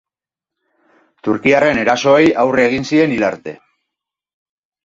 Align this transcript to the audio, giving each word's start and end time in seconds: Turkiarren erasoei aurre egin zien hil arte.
Turkiarren 1.27 1.81
erasoei 1.83 2.25
aurre 2.45 2.67
egin 2.71 2.91
zien 2.93 3.15
hil 3.19 3.27
arte. 3.31 3.55